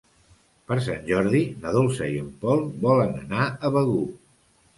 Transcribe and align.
Per 0.69 0.77
Sant 0.85 1.03
Jordi 1.09 1.41
na 1.65 1.73
Dolça 1.75 2.07
i 2.15 2.17
en 2.23 2.33
Pol 2.45 2.65
volen 2.87 3.15
anar 3.21 3.47
a 3.47 3.73
Begur. 3.79 4.03